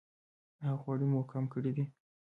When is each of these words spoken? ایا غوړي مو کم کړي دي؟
ایا 0.61 0.71
غوړي 0.81 1.05
مو 1.11 1.21
کم 1.31 1.43
کړي 1.53 1.71
دي؟ 1.75 1.83